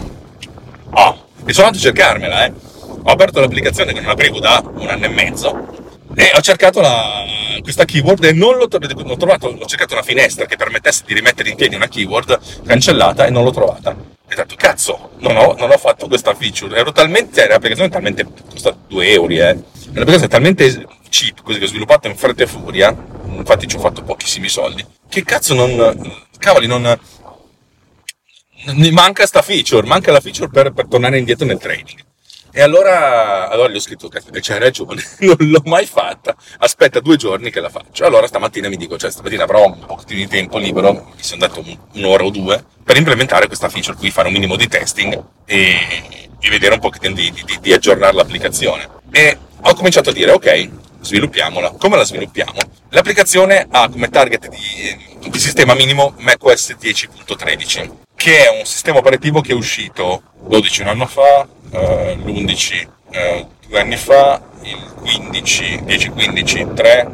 oh, 0.91 1.27
e 1.45 1.53
sono 1.53 1.67
andato 1.67 1.85
a 1.85 1.93
cercarmela, 1.93 2.45
eh. 2.47 2.53
Ho 3.05 3.11
aperto 3.11 3.41
l'applicazione 3.41 3.93
che 3.93 4.01
non 4.01 4.11
aprivo 4.11 4.39
da 4.39 4.63
un 4.65 4.89
anno 4.89 5.07
e 5.07 5.09
mezzo 5.09 5.82
e 6.15 6.33
ho 6.35 6.41
cercato 6.41 6.81
la, 6.81 7.25
questa 7.63 7.85
keyword 7.85 8.25
e 8.25 8.33
non 8.33 8.57
l'ho, 8.57 8.69
l'ho 8.71 9.17
trovato, 9.17 9.49
ho 9.49 9.67
cercato 9.67 9.95
una 9.95 10.03
finestra 10.03 10.47
che 10.47 10.57
permettesse 10.57 11.05
di 11.07 11.15
rimettere 11.15 11.49
in 11.49 11.57
piedi 11.57 11.75
una 11.75 11.89
keyword 11.89 12.63
cancellata 12.65 13.27
e 13.27 13.31
non 13.31 13.45
l'ho 13.45 13.51
trovata. 13.51 13.91
E 14.29 14.35
ho 14.35 14.37
detto, 14.37 14.55
cazzo, 14.57 15.11
non 15.19 15.37
ho, 15.37 15.55
non 15.59 15.71
ho 15.71 15.77
fatto 15.79 16.09
questa 16.09 16.35
feature. 16.35 16.77
Ero 16.77 16.93
talmente, 16.93 17.41
cioè, 17.41 17.49
l'applicazione 17.49 17.89
è 17.89 17.93
talmente, 17.93 18.27
costa 18.51 18.77
2 18.89 19.11
euro, 19.11 19.33
eh. 19.33 19.63
L'applicazione 19.93 20.25
è 20.25 20.29
talmente 20.29 20.87
cheap, 21.11 21.43
così 21.43 21.59
che 21.59 21.65
ho 21.65 21.69
sviluppato 21.69 22.09
in 22.09 22.17
fretta 22.17 22.43
e 22.43 22.47
furia, 22.47 22.97
infatti 23.27 23.67
ci 23.67 23.77
ho 23.77 23.79
fatto 23.79 24.03
pochissimi 24.03 24.49
soldi, 24.49 24.85
che 25.09 25.23
cazzo 25.23 25.53
non, 25.53 26.25
cavoli, 26.39 26.67
non, 26.67 26.99
manca 28.93 29.27
sta 29.27 29.43
feature, 29.43 29.87
manca 29.87 30.11
la 30.11 30.21
feature 30.21 30.49
per, 30.49 30.73
per 30.73 30.87
tornare 30.87 31.19
indietro 31.19 31.45
nel 31.45 31.59
trading. 31.59 32.03
E 32.55 32.61
allora, 32.61 33.49
allora 33.49 33.71
gli 33.71 33.77
ho 33.77 33.81
scritto, 33.81 34.11
c'hai 34.11 34.59
ragione, 34.59 35.03
non 35.21 35.37
l'ho 35.39 35.63
mai 35.65 35.87
fatta, 35.87 36.37
aspetta 36.59 37.01
due 37.01 37.17
giorni 37.17 37.51
che 37.51 37.61
la 37.61 37.71
faccio. 37.71 38.05
Allora 38.05 38.27
stamattina 38.27 38.69
mi 38.69 38.77
dico, 38.77 38.99
cioè 38.99 39.11
stamattina 39.11 39.45
avrò 39.45 39.65
un 39.65 39.79
po' 39.87 39.99
di 40.07 40.29
tempo 40.29 40.59
libero, 40.59 40.93
mi 40.93 41.23
sono 41.23 41.41
dato 41.41 41.65
un'ora 41.95 42.25
o 42.25 42.31
due, 42.31 42.63
per 42.85 42.99
implementare 42.99 43.47
questa 43.47 43.71
feature 43.71 43.97
qui, 43.97 44.11
fare 44.11 44.27
un 44.27 44.35
minimo 44.35 44.57
di 44.57 44.69
testing 44.69 45.19
e, 45.47 45.77
e 46.39 46.51
vedere 46.51 46.75
un 46.75 46.81
po' 46.81 46.91
di, 46.91 47.15
di, 47.15 47.59
di, 47.59 47.73
aggiornare 47.73 48.13
l'applicazione. 48.13 48.87
E 49.11 49.39
ho 49.63 49.75
cominciato 49.75 50.11
a 50.11 50.13
dire, 50.13 50.33
ok, 50.33 50.69
sviluppiamola. 51.01 51.71
Come 51.79 51.97
la 51.97 52.05
sviluppiamo? 52.05 52.59
L'applicazione 52.91 53.67
ha 53.71 53.89
come 53.89 54.11
target 54.11 54.49
di, 54.49 55.31
di 55.31 55.39
sistema 55.39 55.73
minimo 55.73 56.13
macOS 56.19 56.77
10.13, 56.79 57.91
che 58.23 58.47
è 58.47 58.57
un 58.57 58.65
sistema 58.65 58.99
operativo 58.99 59.41
che 59.41 59.51
è 59.51 59.55
uscito 59.55 60.23
12 60.43 60.83
anni 60.85 61.07
fa, 61.09 61.45
eh, 61.73 62.15
l'11 62.15 62.89
eh, 63.11 63.47
due 63.67 63.81
anni 63.81 63.97
fa, 63.97 64.41
il 64.61 64.95
15, 65.01 65.83
10, 65.83 66.09
15, 66.11 66.69
3, 66.73 67.11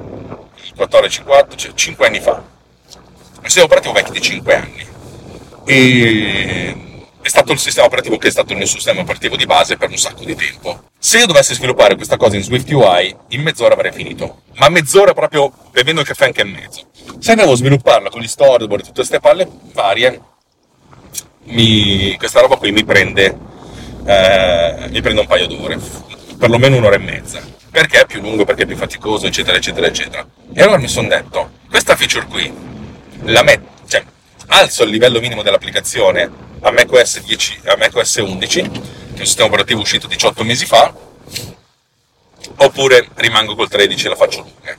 il 0.64 0.72
14, 0.76 1.22
4, 1.22 1.56
cioè 1.56 1.72
5 1.72 2.06
anni 2.06 2.20
fa. 2.20 2.32
Un 2.34 3.44
sistema 3.44 3.64
operativo 3.64 3.94
vecchio 3.94 4.12
di 4.12 4.20
5 4.20 4.54
anni. 4.54 4.86
E 5.64 6.76
è 7.22 7.28
stato 7.28 7.52
il 7.52 7.58
sistema 7.58 7.86
operativo 7.86 8.18
che 8.18 8.28
è 8.28 8.30
stato 8.30 8.52
il 8.52 8.58
mio 8.58 8.66
sistema 8.66 9.00
operativo 9.00 9.36
di 9.36 9.46
base 9.46 9.78
per 9.78 9.88
un 9.88 9.96
sacco 9.96 10.24
di 10.24 10.34
tempo. 10.34 10.88
Se 10.98 11.20
io 11.20 11.26
dovessi 11.26 11.54
sviluppare 11.54 11.94
questa 11.94 12.18
cosa 12.18 12.36
in 12.36 12.42
Swift 12.42 12.70
UI, 12.70 13.16
in 13.28 13.40
mezz'ora 13.40 13.72
avrei 13.72 13.92
finito. 13.92 14.42
Ma 14.56 14.68
mezz'ora 14.68 15.14
proprio 15.14 15.50
bevendo 15.70 16.02
il 16.02 16.06
caffè 16.06 16.26
anche 16.26 16.42
in 16.42 16.50
mezzo. 16.50 16.82
Se 17.18 17.30
andavo 17.30 17.52
a 17.52 17.56
svilupparla 17.56 18.10
con 18.10 18.20
gli 18.20 18.28
storyboard 18.28 18.82
e 18.82 18.86
tutte 18.88 19.00
queste 19.00 19.20
palle 19.20 19.48
varie, 19.72 20.20
mi, 21.48 22.16
questa 22.16 22.40
roba 22.40 22.56
qui 22.56 22.72
mi 22.72 22.84
prende 22.84 23.56
eh, 24.08 24.88
mi 24.88 25.02
prende 25.02 25.20
un 25.20 25.26
paio 25.26 25.46
d'ore, 25.46 25.78
perlomeno 26.38 26.76
un'ora 26.76 26.94
e 26.96 26.98
mezza, 26.98 27.42
perché 27.70 28.00
è 28.00 28.06
più 28.06 28.22
lungo, 28.22 28.46
perché 28.46 28.62
è 28.62 28.66
più 28.66 28.76
faticoso, 28.76 29.26
eccetera, 29.26 29.58
eccetera, 29.58 29.86
eccetera. 29.86 30.26
E 30.54 30.62
allora 30.62 30.78
mi 30.78 30.88
sono 30.88 31.08
detto, 31.08 31.50
questa 31.68 31.94
feature 31.94 32.26
qui, 32.26 32.50
la 33.24 33.42
met- 33.42 33.86
cioè, 33.86 34.02
alzo 34.46 34.84
il 34.84 34.90
livello 34.90 35.20
minimo 35.20 35.42
dell'applicazione 35.42 36.30
a 36.60 36.70
macOS, 36.70 37.22
10, 37.22 37.60
a 37.66 37.76
macOS 37.76 38.14
11, 38.14 38.60
che 38.62 38.68
è 38.68 39.20
un 39.20 39.26
sistema 39.26 39.48
operativo 39.48 39.82
uscito 39.82 40.06
18 40.06 40.42
mesi 40.42 40.64
fa, 40.64 40.94
oppure 42.56 43.08
rimango 43.16 43.54
col 43.54 43.68
13 43.68 44.06
e 44.06 44.08
la 44.08 44.16
faccio 44.16 44.40
lunga. 44.40 44.76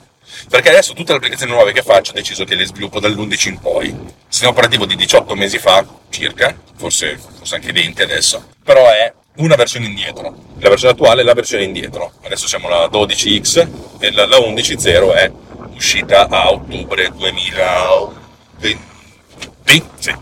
Perché 0.48 0.70
adesso 0.70 0.92
tutte 0.92 1.12
le 1.12 1.18
applicazioni 1.18 1.52
nuove 1.52 1.70
che 1.70 1.82
faccio 1.82 2.10
ho 2.10 2.14
deciso 2.14 2.44
che 2.44 2.56
le 2.56 2.66
sviluppo 2.66 2.98
dall'11 2.98 3.48
in 3.48 3.58
poi. 3.60 3.96
Sistema 4.40 4.58
operativo 4.58 4.86
di 4.86 4.96
18 4.96 5.34
mesi 5.34 5.58
fa, 5.58 5.84
circa, 6.08 6.56
forse, 6.74 7.18
forse 7.18 7.56
anche 7.56 7.72
20 7.72 8.00
adesso, 8.00 8.48
però 8.64 8.88
è 8.88 9.12
una 9.36 9.54
versione 9.54 9.84
indietro. 9.84 10.34
La 10.60 10.70
versione 10.70 10.94
attuale 10.94 11.20
è 11.20 11.24
la 11.24 11.34
versione 11.34 11.64
indietro. 11.64 12.12
Adesso 12.22 12.48
siamo 12.48 12.68
alla 12.68 12.86
12X 12.86 13.68
e 13.98 14.10
la, 14.12 14.24
la 14.24 14.38
11.0 14.38 15.14
è 15.14 15.30
uscita 15.74 16.26
a 16.26 16.50
ottobre 16.52 17.10
2020. 17.14 18.82
Sì. 19.98 20.16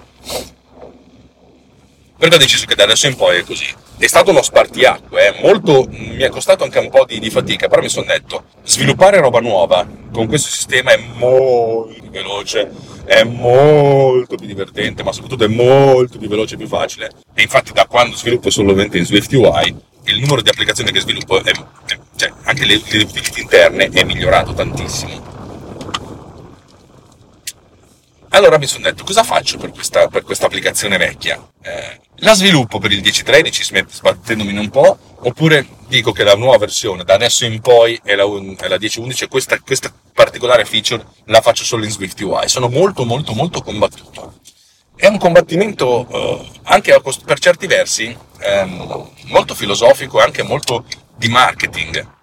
Perché 2.18 2.34
ho 2.34 2.38
deciso 2.38 2.66
che 2.66 2.74
da 2.74 2.82
adesso 2.82 3.06
in 3.06 3.14
poi 3.14 3.38
è 3.38 3.44
così. 3.44 3.72
È 3.98 4.06
stato 4.06 4.30
uno 4.30 4.42
spartiacque, 4.42 5.26
eh. 5.26 5.42
Molto, 5.42 5.84
mi 5.90 6.18
è 6.18 6.28
costato 6.28 6.62
anche 6.62 6.78
un 6.78 6.88
po' 6.88 7.04
di, 7.04 7.18
di 7.18 7.30
fatica, 7.30 7.66
però 7.66 7.82
mi 7.82 7.88
sono 7.88 8.06
detto, 8.06 8.44
sviluppare 8.62 9.18
roba 9.18 9.40
nuova 9.40 9.84
con 10.12 10.28
questo 10.28 10.48
sistema 10.50 10.92
è 10.92 11.00
molto 11.16 11.94
più 11.98 12.08
veloce, 12.08 12.70
è 13.04 13.24
molto 13.24 14.36
più 14.36 14.46
divertente, 14.46 15.02
ma 15.02 15.10
soprattutto 15.10 15.44
è 15.44 15.48
molto 15.48 16.16
più 16.16 16.28
veloce 16.28 16.54
e 16.54 16.58
più 16.58 16.68
facile. 16.68 17.10
E 17.34 17.42
infatti 17.42 17.72
da 17.72 17.86
quando 17.86 18.14
sviluppo 18.14 18.50
solamente 18.50 18.98
in 18.98 19.04
Swift 19.04 19.32
UI, 19.32 19.74
il 20.04 20.20
numero 20.20 20.42
di 20.42 20.48
applicazioni 20.48 20.92
che 20.92 21.00
sviluppo, 21.00 21.42
è, 21.42 21.50
cioè 22.14 22.32
anche 22.44 22.64
le, 22.64 22.80
le 22.90 22.98
utility 22.98 23.40
interne, 23.40 23.88
è 23.88 24.04
migliorato 24.04 24.54
tantissimo. 24.54 25.37
Allora 28.30 28.58
mi 28.58 28.66
sono 28.66 28.84
detto, 28.84 29.04
cosa 29.04 29.24
faccio 29.24 29.56
per 29.56 29.70
questa, 29.70 30.08
per 30.08 30.22
questa 30.22 30.46
applicazione 30.46 30.98
vecchia? 30.98 31.40
Eh, 31.62 32.00
la 32.16 32.34
sviluppo 32.34 32.78
per 32.78 32.92
il 32.92 33.00
10.13 33.00 33.86
sbattendomi 33.88 34.56
un 34.56 34.68
po', 34.68 34.98
oppure 35.20 35.66
dico 35.86 36.12
che 36.12 36.24
la 36.24 36.34
nuova 36.34 36.58
versione, 36.58 37.04
da 37.04 37.14
adesso 37.14 37.46
in 37.46 37.60
poi, 37.60 37.98
è 38.02 38.14
la, 38.14 38.24
è 38.24 38.68
la 38.68 38.76
10.11 38.76 39.22
e 39.22 39.28
questa, 39.28 39.58
questa 39.60 39.92
particolare 40.12 40.64
feature 40.66 41.04
la 41.24 41.40
faccio 41.40 41.64
solo 41.64 41.84
in 41.84 41.90
Swift 41.90 42.20
UI. 42.20 42.48
Sono 42.48 42.68
molto 42.68 43.04
molto 43.04 43.32
molto 43.32 43.62
combattuto. 43.62 44.40
È 44.94 45.06
un 45.06 45.16
combattimento 45.16 46.06
eh, 46.10 46.50
anche 46.64 47.00
per 47.24 47.38
certi 47.38 47.66
versi 47.66 48.14
ehm, 48.40 49.10
molto 49.26 49.54
filosofico 49.54 50.18
e 50.18 50.24
anche 50.24 50.42
molto 50.42 50.84
di 51.16 51.28
marketing. 51.28 52.16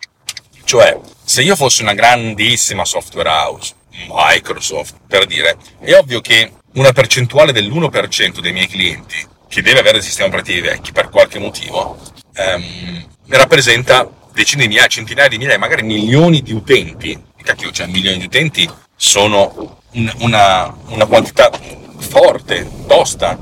Cioè, 0.66 1.00
se 1.24 1.42
io 1.42 1.56
fossi 1.56 1.82
una 1.82 1.94
grandissima 1.94 2.84
software 2.86 3.30
house, 3.30 3.74
Microsoft, 4.08 4.96
per 5.08 5.25
dire, 5.25 5.58
è 5.80 5.94
ovvio 5.94 6.22
che 6.22 6.52
una 6.74 6.92
percentuale 6.92 7.52
dell'1% 7.52 8.40
dei 8.40 8.52
miei 8.52 8.68
clienti 8.68 9.16
che 9.48 9.62
deve 9.62 9.80
avere 9.80 10.02
sistemi 10.02 10.28
operativi 10.28 10.62
vecchi 10.62 10.92
per 10.92 11.10
qualche 11.10 11.40
motivo 11.40 11.98
ehm, 12.34 13.08
rappresenta 13.28 14.10
decine 14.34 14.64
di 14.64 14.68
migliaia, 14.68 14.88
centinaia 14.88 15.30
di 15.30 15.38
migliaia, 15.38 15.58
magari 15.58 15.84
milioni 15.84 16.42
di 16.42 16.54
utenti. 16.54 17.34
Cacchio, 17.42 17.72
cioè 17.72 17.86
milioni 17.88 18.18
di 18.18 18.25
utenti 18.25 18.70
sono 18.96 19.82
un, 19.92 20.12
una, 20.20 20.75
una 20.88 21.06
quantità 21.06 21.52
forte, 21.98 22.68
tosta 22.88 23.38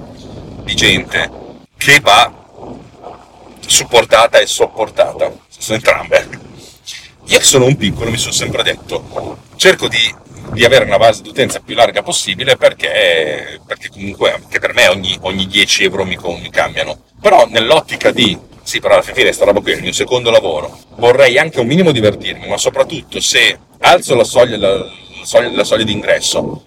di 0.62 0.76
gente 0.76 1.32
che 1.78 2.00
va 2.02 2.32
supportata 3.66 4.40
e 4.40 4.46
sopportata. 4.46 5.32
Sono 5.58 5.78
entrambe. 5.78 6.42
Io 7.28 7.38
che 7.38 7.46
sono 7.46 7.66
un 7.66 7.78
piccolo 7.78 8.12
mi 8.12 8.18
sono 8.18 8.34
sempre 8.34 8.64
detto, 8.64 9.40
cerco 9.56 9.88
di 9.88 10.14
di 10.54 10.64
avere 10.64 10.86
una 10.86 10.98
base 10.98 11.22
d'utenza 11.22 11.60
più 11.60 11.76
larga 11.76 12.04
possibile 12.04 12.56
perché, 12.56 13.60
perché 13.66 13.90
comunque 13.90 14.32
anche 14.32 14.60
per 14.60 14.74
me 14.74 14.88
ogni, 14.88 15.18
ogni 15.22 15.48
10 15.48 15.84
euro 15.84 16.06
mi, 16.06 16.18
mi, 16.22 16.50
cambiano. 16.50 16.98
Però 17.20 17.48
nell'ottica 17.48 18.12
di, 18.12 18.38
sì 18.64 18.80
però 18.80 18.94
alla 18.94 19.04
fine 19.04 19.32
sta 19.32 19.46
roba 19.46 19.62
qui 19.62 19.72
è 19.72 19.76
il 19.76 19.82
mio 19.82 19.92
secondo 19.92 20.30
lavoro, 20.30 20.78
vorrei 20.96 21.38
anche 21.38 21.60
un 21.60 21.68
minimo 21.68 21.92
divertirmi, 21.92 22.48
ma 22.48 22.58
soprattutto 22.58 23.20
se 23.20 23.58
alzo 23.80 24.16
la 24.16 24.24
soglia, 24.24 24.58
la, 24.58 24.78
la 24.78 24.90
soglia, 25.24 25.52
la 25.52 25.64
soglia 25.64 25.84
di 25.84 25.92
ingresso, 25.92 26.66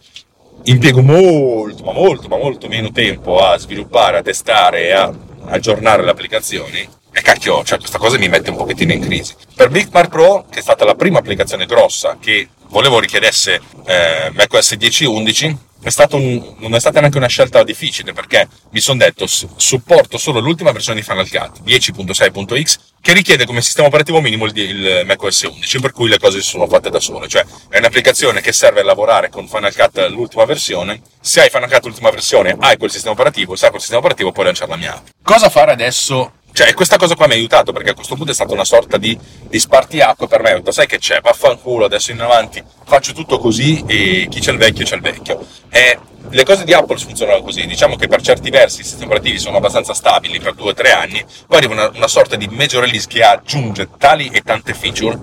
impiego 0.64 1.00
molto, 1.02 1.84
ma 1.84 1.92
molto, 1.92 2.28
ma 2.28 2.36
molto 2.36 2.68
meno 2.68 2.90
tempo 2.90 3.38
a 3.38 3.56
sviluppare, 3.56 4.18
a 4.18 4.22
testare 4.22 4.86
e 4.86 4.92
a 4.92 5.12
aggiornare 5.48 6.02
le 6.02 6.10
applicazioni, 6.10 6.88
e 7.12 7.22
cacchio, 7.22 7.64
cioè 7.64 7.78
questa 7.78 7.96
cosa 7.96 8.18
mi 8.18 8.28
mette 8.28 8.50
un 8.50 8.56
pochettino 8.56 8.92
in 8.92 9.00
crisi. 9.00 9.34
Per 9.54 9.70
BigMark 9.70 10.10
Pro, 10.10 10.44
che 10.50 10.58
è 10.58 10.62
stata 10.62 10.84
la 10.84 10.94
prima 10.94 11.18
applicazione 11.18 11.64
grossa 11.64 12.18
che 12.20 12.48
volevo 12.68 12.98
richiedesse 12.98 13.60
eh, 13.86 14.30
macOS 14.32 14.72
10.11, 14.72 15.56
è 15.82 16.14
un, 16.16 16.54
non 16.58 16.74
è 16.74 16.80
stata 16.80 16.98
neanche 17.00 17.18
una 17.18 17.28
scelta 17.28 17.62
difficile 17.62 18.12
perché 18.12 18.48
mi 18.70 18.80
sono 18.80 18.98
detto 18.98 19.26
supporto 19.26 20.18
solo 20.18 20.40
l'ultima 20.40 20.72
versione 20.72 20.98
di 20.98 21.06
Final 21.06 21.28
Cut 21.28 21.62
10.6.x 21.62 22.78
che 23.00 23.12
richiede 23.12 23.46
come 23.46 23.62
sistema 23.62 23.86
operativo 23.86 24.20
minimo 24.20 24.46
il, 24.46 24.56
il 24.56 25.02
macOS 25.06 25.42
11 25.42 25.80
per 25.80 25.92
cui 25.92 26.08
le 26.08 26.18
cose 26.18 26.40
si 26.40 26.48
sono 26.48 26.66
fatte 26.66 26.90
da 26.90 26.98
sole. 26.98 27.28
Cioè 27.28 27.44
è 27.68 27.78
un'applicazione 27.78 28.40
che 28.40 28.52
serve 28.52 28.80
a 28.80 28.84
lavorare 28.84 29.28
con 29.28 29.46
Final 29.46 29.72
Cut 29.72 30.08
l'ultima 30.08 30.44
versione. 30.44 31.00
Se 31.20 31.40
hai 31.40 31.50
Final 31.50 31.70
Cut 31.70 31.84
l'ultima 31.84 32.10
versione 32.10 32.56
hai 32.58 32.76
quel 32.76 32.90
sistema 32.90 33.12
operativo 33.12 33.54
se 33.54 33.66
hai 33.66 33.70
quel 33.70 33.80
sistema 33.80 34.00
operativo 34.00 34.32
puoi 34.32 34.46
lanciare 34.46 34.70
la 34.70 34.76
mia 34.76 34.96
app. 34.96 35.06
Cosa 35.22 35.48
fare 35.48 35.70
adesso 35.70 36.32
cioè, 36.56 36.72
questa 36.72 36.96
cosa 36.96 37.14
qua 37.14 37.26
mi 37.26 37.34
ha 37.34 37.36
aiutato 37.36 37.70
perché 37.70 37.90
a 37.90 37.94
questo 37.94 38.14
punto 38.14 38.30
è 38.30 38.34
stata 38.34 38.54
una 38.54 38.64
sorta 38.64 38.96
di, 38.96 39.16
di 39.46 39.58
spartiacque 39.58 40.26
per 40.26 40.40
me. 40.40 40.54
Ho 40.54 40.56
detto, 40.56 40.70
sai 40.70 40.86
che 40.86 40.96
c'è, 40.96 41.20
vaffanculo, 41.20 41.84
adesso 41.84 42.12
in 42.12 42.20
avanti 42.20 42.64
faccio 42.86 43.12
tutto 43.12 43.38
così 43.38 43.84
e 43.86 44.26
chi 44.30 44.40
c'è 44.40 44.52
il 44.52 44.56
vecchio 44.56 44.86
c'è 44.86 44.94
il 44.94 45.02
vecchio. 45.02 45.46
E 45.68 45.98
le 46.30 46.44
cose 46.44 46.64
di 46.64 46.72
Apple 46.72 46.96
funzionano 46.96 47.42
così, 47.42 47.66
diciamo 47.66 47.96
che 47.96 48.08
per 48.08 48.22
certi 48.22 48.48
versi 48.48 48.80
i 48.80 48.84
sistemi 48.84 49.04
operativi 49.04 49.38
sono 49.38 49.58
abbastanza 49.58 49.92
stabili 49.92 50.40
per 50.40 50.54
due 50.54 50.70
o 50.70 50.72
tre 50.72 50.92
anni, 50.92 51.22
poi 51.46 51.58
arriva 51.58 51.74
una, 51.74 51.90
una 51.94 52.08
sorta 52.08 52.36
di 52.36 52.48
major 52.48 52.82
release 52.82 53.06
che 53.06 53.22
aggiunge 53.22 53.90
tali 53.98 54.30
e 54.32 54.40
tante 54.40 54.72
feature 54.72 55.18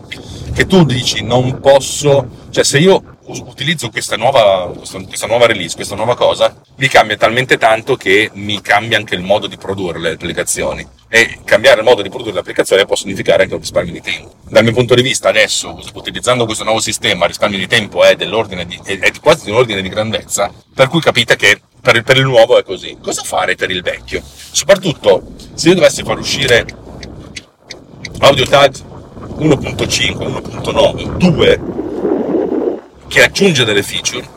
che 0.54 0.68
tu 0.68 0.86
dici 0.86 1.24
non 1.24 1.60
posso, 1.60 2.46
cioè 2.52 2.63
se 2.63 2.78
io 2.78 3.18
utilizzo 3.25 3.90
questa 3.90 4.18
nuova, 4.18 4.72
questa 5.08 5.25
nuova 5.25 5.48
release, 5.48 5.75
questa 5.75 5.96
nuova 5.96 6.16
cosa, 6.16 6.56
mi 6.75 6.88
cambia 6.88 7.18
talmente 7.18 7.58
tanto 7.58 7.96
che 7.96 8.30
mi 8.34 8.62
cambia 8.62 8.98
anche 8.98 9.16
il 9.16 9.22
modo 9.22 9.48
di 9.48 9.58
produrre 9.58 10.00
le 10.00 10.12
applicazioni. 10.12 10.88
E 11.15 11.41
cambiare 11.43 11.82
il 11.82 11.86
modo 11.86 12.01
di 12.01 12.10
produrre 12.10 12.34
le 12.34 12.39
applicazioni 12.39 12.88
può 12.88 12.96
significare 12.96 13.43
anche 13.43 13.53
un 13.53 13.60
risparmio 13.60 13.93
di 13.93 14.01
tempo. 14.01 14.34
Dal 14.50 14.63
mio 14.63 14.74
punto 14.74 14.96
di 14.96 15.03
vista, 15.03 15.29
adesso, 15.29 15.79
utilizzando 15.93 16.46
questo 16.46 16.63
nuovo 16.63 16.79
sistema, 16.79 17.25
il 17.25 17.27
risparmio 17.27 17.60
di 17.60 17.67
tempo 17.67 18.03
è, 18.03 18.15
di, 18.15 18.82
è, 18.84 19.12
quasi 19.22 19.46
di 19.46 19.51
un 19.51 19.58
ordine 19.58 19.84
di 19.84 19.89
grandezza, 19.89 20.51
per 20.74 20.88
cui 20.88 21.01
capite 21.01 21.36
che 21.36 21.62
per 21.79 21.98
il, 21.98 22.03
per 22.03 22.17
il 22.17 22.24
nuovo 22.24 22.58
è 22.58 22.63
così. 22.63 22.98
Cosa 23.00 23.22
fare 23.22 23.53
per 23.53 23.70
il 23.70 23.84
vecchio? 23.84 24.24
Soprattutto, 24.24 25.36
se 25.53 25.70
io 25.70 25.75
dovessi 25.75 26.01
far 26.01 26.17
uscire 26.17 26.65
audio 28.17 28.48
tag 28.48 28.74
1.5, 29.38 30.17
1.9, 30.17 31.17
2 31.17 31.62
che 33.08 33.24
aggiunge 33.24 33.65
delle 33.65 33.84
feature, 33.84 34.27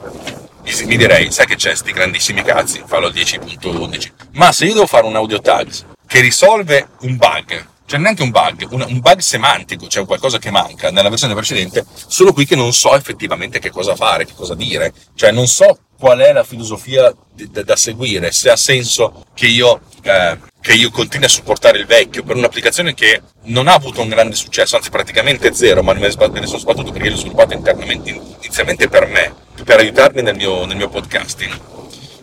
mi 0.85 0.97
direi, 0.99 1.33
sai 1.33 1.47
che 1.47 1.57
c'è, 1.57 1.75
sti 1.75 1.91
grandissimi 1.93 2.43
cazzi, 2.43 2.83
fallo 2.85 3.07
al 3.07 3.15
10.11. 3.15 4.11
Ma 4.33 4.53
se 4.53 4.67
io 4.67 4.75
devo 4.75 4.87
fare 4.87 5.07
un 5.07 5.17
audio 5.17 5.41
tag 5.41 5.95
che 6.17 6.23
risolve 6.23 6.89
un 7.01 7.19
bug, 7.19 7.67
cioè 7.85 8.01
neanche 8.01 8.23
un 8.23 8.31
bug, 8.31 8.67
un, 8.71 8.87
un, 8.89 9.01
bug 9.01 9.19
semantico, 9.19 9.87
cioè 9.87 10.07
qualcosa 10.07 10.39
che 10.39 10.51
manca 10.51 10.91
nella 10.91 11.11
versione 11.11 11.35
precedente, 11.35 11.85
solo 11.95 12.33
qui 12.33 12.47
che 12.47 12.57
non 12.57 12.73
so 12.73 12.97
effettivamente 12.97 13.59
che 13.59 13.69
cosa 13.69 13.95
fare, 13.95 14.25
che 14.25 14.33
cosa 14.35 14.55
dire, 14.55 14.95
cioè 15.15 15.31
non 15.31 15.47
so 15.47 15.79
qual 15.99 16.21
è 16.21 16.33
la 16.33 16.43
filosofia 16.43 17.15
da, 17.35 17.63
da 17.63 17.77
seguire, 17.77 18.33
se 18.33 18.49
ha 18.49 18.57
senso 18.57 19.27
che 19.35 19.47
io, 19.47 19.83
eh, 20.01 20.39
che 20.63 20.73
io 20.73 20.91
continui 20.91 21.27
a 21.27 21.29
supportare 21.29 21.81
il 21.81 21.85
vecchio 21.87 22.23
per 22.23 22.37
un'applicazione 22.37 22.95
che 22.95 23.21
non 23.43 23.69
ha 23.69 23.75
avuto 23.75 24.01
un 24.01 24.09
grande 24.09 24.37
successo, 24.37 24.77
anzi 24.77 24.89
praticamente 24.89 25.53
zero, 25.53 25.83
ma 25.83 25.93
me 25.93 26.01
ne 26.09 26.47
sono 26.47 26.59
sbattuto 26.59 26.93
perché 26.93 27.11
l'ho 27.11 27.17
sviluppato 27.17 27.53
internamente, 27.53 28.09
inizialmente 28.41 28.89
per 28.89 29.07
me, 29.07 29.35
per 29.65 29.81
aiutarmi 29.81 30.23
nel 30.23 30.35
mio, 30.35 30.65
nel 30.65 30.77
mio 30.79 30.89
podcasting. 30.89 31.61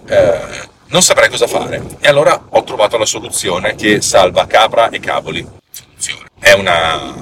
Eh, 0.08 0.72
non 0.94 1.02
saprei 1.02 1.28
cosa 1.28 1.48
fare 1.48 1.84
e 2.00 2.08
allora 2.08 2.40
ho 2.50 2.64
trovato 2.64 2.98
la 2.98 3.06
soluzione 3.06 3.74
che 3.74 4.00
salva 4.02 4.46
capra 4.46 4.90
e 4.90 5.00
cavoli. 5.00 5.46
È 6.40 6.52
una, 6.54 7.16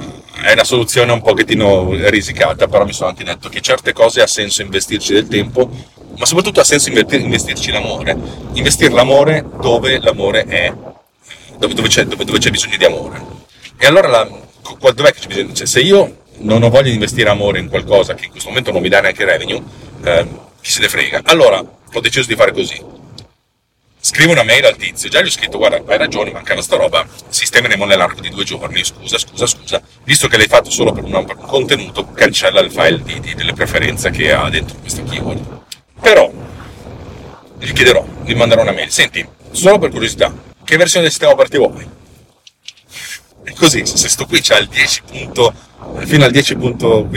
è 0.43 0.51
una 0.51 0.63
soluzione 0.65 1.13
un 1.13 1.21
pochettino 1.21 1.89
risicata, 2.09 2.67
però 2.67 2.83
mi 2.83 2.91
sono 2.91 3.09
anche 3.09 3.23
detto 3.23 3.47
che 3.47 3.61
certe 3.61 3.93
cose 3.93 4.21
ha 4.21 4.27
senso 4.27 4.61
investirci 4.61 5.13
del 5.13 5.27
tempo 5.27 5.69
ma 6.17 6.25
soprattutto 6.25 6.59
ha 6.59 6.65
senso 6.65 6.89
investirci 6.89 7.71
l'amore. 7.71 8.17
Investire 8.53 8.93
l'amore 8.93 9.45
dove 9.61 9.99
l'amore 9.99 10.43
è, 10.43 10.73
dove, 11.57 11.73
dove, 11.73 11.87
c'è, 11.87 12.03
dove, 12.03 12.25
dove 12.25 12.39
c'è, 12.39 12.49
bisogno 12.49 12.75
di 12.75 12.85
amore. 12.85 13.25
E 13.77 13.87
allora 13.87 14.09
la, 14.09 14.29
dov'è 14.93 15.13
che 15.13 15.19
c'è 15.21 15.27
bisogno? 15.27 15.53
Cioè, 15.53 15.65
se 15.65 15.79
io 15.79 16.23
non 16.39 16.61
ho 16.61 16.69
voglia 16.69 16.89
di 16.89 16.93
investire 16.93 17.29
amore 17.29 17.59
in 17.59 17.69
qualcosa 17.69 18.15
che 18.15 18.25
in 18.25 18.31
questo 18.31 18.49
momento 18.49 18.71
non 18.71 18.81
mi 18.81 18.89
dà 18.89 18.99
neanche 18.99 19.23
revenue, 19.23 19.63
eh, 20.03 20.27
chi 20.61 20.71
se 20.71 20.81
ne 20.81 20.89
frega. 20.89 21.21
Allora 21.23 21.59
ho 21.59 21.99
deciso 22.01 22.27
di 22.27 22.35
fare 22.35 22.51
così. 22.51 22.99
Scrivo 24.03 24.31
una 24.31 24.41
mail 24.41 24.65
al 24.65 24.77
tizio, 24.77 25.09
già 25.09 25.21
gli 25.21 25.27
ho 25.27 25.29
scritto, 25.29 25.59
guarda, 25.59 25.79
hai 25.85 25.97
ragione, 25.99 26.31
mancava 26.31 26.63
sta 26.63 26.75
roba, 26.75 27.05
sistemeremo 27.29 27.85
nell'arco 27.85 28.19
di 28.19 28.29
due 28.29 28.43
giorni, 28.43 28.83
scusa, 28.83 29.19
scusa, 29.19 29.45
scusa, 29.45 29.79
visto 30.05 30.27
che 30.27 30.37
l'hai 30.37 30.47
fatto 30.47 30.71
solo 30.71 30.91
per 30.91 31.03
un, 31.03 31.23
per 31.23 31.37
un 31.37 31.45
contenuto, 31.45 32.11
cancella 32.11 32.61
il 32.61 32.71
file 32.71 32.99
di, 33.03 33.19
di, 33.19 33.35
delle 33.35 33.53
preferenze 33.53 34.09
che 34.09 34.31
ha 34.31 34.49
dentro 34.49 34.75
questa 34.79 35.03
keyword. 35.03 35.61
Però 36.01 36.31
gli 37.59 37.71
chiederò, 37.73 38.03
gli 38.25 38.33
manderò 38.33 38.63
una 38.63 38.71
mail. 38.71 38.89
Senti, 38.89 39.23
solo 39.51 39.77
per 39.77 39.91
curiosità, 39.91 40.33
che 40.63 40.77
versione 40.77 41.03
del 41.03 41.11
sistema 41.11 41.33
operativo 41.33 41.71
hai? 41.71 41.87
E 43.43 43.53
così, 43.53 43.85
se 43.85 44.09
sto 44.09 44.25
qui 44.25 44.41
c'ha 44.41 44.57
il 44.57 44.67
10. 44.67 45.03
fino 46.05 46.25
al 46.25 46.31
10.15, 46.31 46.57
ho 46.57 47.07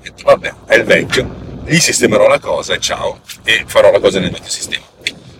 detto, 0.00 0.22
vabbè, 0.24 0.54
è 0.64 0.76
il 0.76 0.84
vecchio, 0.84 1.60
gli 1.66 1.78
sistemerò 1.78 2.26
la 2.26 2.38
cosa 2.38 2.72
e 2.72 2.80
ciao, 2.80 3.20
e 3.44 3.64
farò 3.66 3.90
la 3.90 4.00
cosa 4.00 4.18
nel 4.18 4.30
vecchio 4.30 4.48
sistema. 4.48 4.95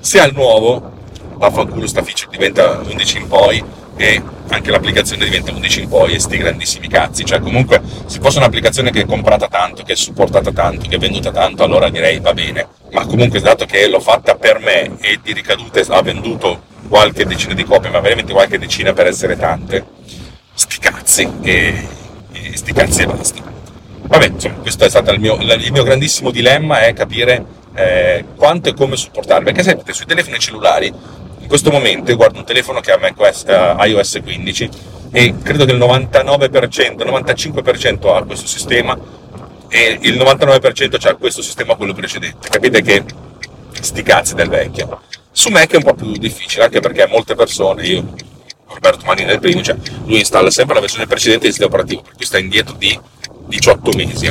Se 0.07 0.21
al 0.21 0.33
nuovo, 0.35 0.93
vaffanculo 1.35 1.85
sta 1.89 2.01
feature 2.01 2.31
diventa 2.31 2.79
11 2.79 3.19
in 3.19 3.27
poi 3.27 3.61
e 3.97 4.23
anche 4.51 4.71
l'applicazione 4.71 5.25
diventa 5.25 5.51
11 5.51 5.81
in 5.81 5.89
poi 5.89 6.15
e 6.15 6.21
sti 6.21 6.37
grandissimi 6.37 6.87
cazzi, 6.87 7.25
cioè 7.25 7.41
comunque 7.41 7.83
se 8.07 8.21
fosse 8.21 8.39
un'applicazione 8.39 8.93
che 8.93 9.01
è 9.01 9.05
comprata 9.05 9.49
tanto, 9.49 9.83
che 9.83 9.95
è 9.95 9.97
supportata 9.97 10.53
tanto, 10.53 10.87
che 10.87 10.95
è 10.95 10.99
venduta 11.01 11.33
tanto, 11.33 11.65
allora 11.65 11.89
direi 11.91 12.21
va 12.21 12.33
bene, 12.33 12.69
ma 12.93 13.05
comunque 13.05 13.41
dato 13.41 13.65
che 13.65 13.89
l'ho 13.89 13.99
fatta 13.99 14.37
per 14.37 14.61
me 14.61 14.97
e 15.01 15.19
di 15.21 15.33
ricadute 15.33 15.85
ha 15.89 16.03
venduto 16.03 16.63
qualche 16.89 17.27
decina 17.27 17.55
di 17.55 17.65
copie, 17.65 17.91
ma 17.91 17.99
veramente 17.99 18.33
qualche 18.33 18.61
decina 18.61 18.93
per 18.93 19.09
essere 19.09 19.37
tante, 19.37 19.85
sti 20.55 20.79
cazzi 20.79 21.29
e, 21.43 21.89
e 22.31 22.57
sti 22.57 22.73
cazzi 22.73 23.03
e 23.03 23.07
basta. 23.07 23.43
Vabbè, 24.03 24.27
insomma, 24.27 24.55
questo 24.59 24.85
è 24.85 24.89
stato 24.89 25.11
il 25.11 25.19
mio, 25.19 25.35
il 25.35 25.73
mio 25.73 25.83
grandissimo 25.83 26.31
dilemma, 26.31 26.83
è 26.83 26.93
capire 26.93 27.65
eh, 27.77 28.25
quanto 28.35 28.71
e 28.71 28.75
come 28.75 28.97
supportare, 28.97 29.45
perché 29.45 29.63
sapete, 29.63 29.93
sui 29.93 30.07
telefoni 30.07 30.39
cellulari, 30.39 30.93
in 31.39 31.47
questo 31.47 31.71
momento 31.71 32.11
io 32.11 32.17
guardo 32.17 32.39
un 32.39 32.45
telefono 32.45 32.81
che 32.81 32.91
ha 32.91 32.99
macOS, 32.99 33.45
uh, 33.47 33.85
iOS 33.85 34.21
15 34.23 34.71
e 35.13 35.35
credo 35.43 35.65
che 35.65 35.73
il 35.73 35.79
99%, 35.79 37.05
95% 37.05 38.15
ha 38.15 38.25
questo 38.25 38.47
sistema 38.47 38.99
e 39.69 39.99
il 40.01 40.17
99% 40.17 41.07
ha 41.07 41.15
questo 41.15 41.43
sistema 41.43 41.77
quello 41.77 41.93
precedente. 41.93 42.49
Capite 42.49 42.83
che 42.83 43.05
sti 43.81 44.03
cazzi 44.03 44.35
del 44.35 44.49
vecchio. 44.49 45.03
Su 45.31 45.51
Mac 45.51 45.71
è 45.73 45.77
un 45.77 45.83
po' 45.85 45.95
più 45.95 46.11
difficile, 46.13 46.65
anche 46.65 46.81
perché 46.81 47.07
molte 47.07 47.35
persone, 47.35 47.87
io 47.87 48.05
Roberto 48.67 49.05
Manini 49.05 49.29
nel 49.29 49.39
primo, 49.39 49.63
cioè 49.63 49.77
lui 50.07 50.19
installa 50.19 50.51
sempre 50.51 50.75
la 50.75 50.81
versione 50.81 51.07
precedente 51.07 51.45
del 51.45 51.53
sistema 51.53 51.73
operativo, 51.73 52.03
per 52.03 52.15
cui 52.17 52.25
sta 52.25 52.39
indietro 52.39 52.75
di 52.75 52.99
18 53.47 53.91
mesi. 53.97 54.31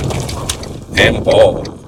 È 0.94 1.08
un 1.08 1.22
po'. 1.22 1.85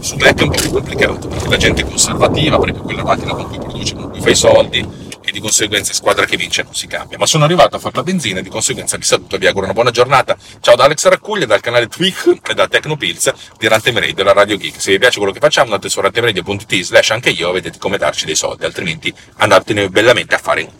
Su 0.00 0.16
Mac 0.16 0.38
è 0.38 0.42
un 0.42 0.50
po' 0.50 0.60
più 0.60 0.70
complicato 0.70 1.28
perché 1.28 1.48
la 1.48 1.56
gente 1.56 1.82
è 1.82 1.84
conservativa, 1.84 2.58
perché 2.58 2.78
quella 2.80 3.04
macchina 3.04 3.34
con 3.34 3.46
cui 3.48 3.58
produce, 3.58 3.94
con 3.94 4.10
cui 4.10 4.20
fai 4.20 4.34
soldi 4.34 5.06
e 5.28 5.32
di 5.32 5.40
conseguenza 5.40 5.92
squadra 5.92 6.24
che 6.24 6.36
vince 6.36 6.62
non 6.62 6.74
si 6.74 6.86
cambia. 6.86 7.18
Ma 7.18 7.26
sono 7.26 7.44
arrivato 7.44 7.76
a 7.76 7.78
fare 7.78 7.96
la 7.96 8.02
benzina 8.02 8.40
e 8.40 8.42
di 8.42 8.48
conseguenza 8.48 8.96
vi 8.96 9.04
saluto 9.04 9.36
e 9.36 9.38
vi 9.38 9.46
auguro 9.46 9.64
una 9.64 9.74
buona 9.74 9.90
giornata. 9.90 10.36
Ciao 10.60 10.74
da 10.74 10.84
Alex 10.84 11.06
Raccuglia, 11.06 11.46
dal 11.46 11.60
canale 11.60 11.86
Twig 11.86 12.40
e 12.48 12.54
da 12.54 12.66
Tecnopills 12.66 13.32
di 13.58 13.68
Runtime 13.68 14.00
Radio, 14.00 14.24
la 14.24 14.32
Radio 14.32 14.56
Geek. 14.56 14.80
Se 14.80 14.90
vi 14.90 14.98
piace 14.98 15.18
quello 15.18 15.32
che 15.32 15.40
facciamo 15.40 15.66
andate 15.66 15.88
su 15.88 16.00
runtimeradio.it 16.00 16.82
slash 16.82 17.10
anche 17.10 17.30
io 17.30 17.52
vedete 17.52 17.78
come 17.78 17.98
darci 17.98 18.24
dei 18.24 18.36
soldi, 18.36 18.64
altrimenti 18.64 19.12
andatene 19.36 19.90
bellamente 19.90 20.34
a 20.34 20.38
fare 20.38 20.70